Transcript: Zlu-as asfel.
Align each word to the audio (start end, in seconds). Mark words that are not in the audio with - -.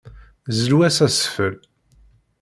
Zlu-as 0.57 0.97
asfel. 1.05 1.55